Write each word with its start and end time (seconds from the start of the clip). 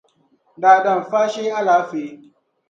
Daadam 0.63 1.03
faashee 1.11 1.53
alaafee. 1.61 2.09